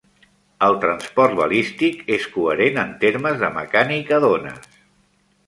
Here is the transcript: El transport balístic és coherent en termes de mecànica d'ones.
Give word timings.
El 0.67 0.77
transport 0.85 1.35
balístic 1.39 2.01
és 2.15 2.25
coherent 2.39 2.81
en 2.85 2.97
termes 3.05 3.39
de 3.45 3.53
mecànica 3.61 4.21
d'ones. 4.27 4.69